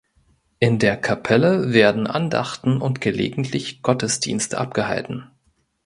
In 0.57 0.79
der 0.79 0.97
Kapelle 0.97 1.73
werden 1.73 2.07
Andachten 2.07 2.81
und 2.81 3.01
gelegentlich 3.01 3.83
Gottesdienste 3.83 4.57
abgehalten. 4.57 5.29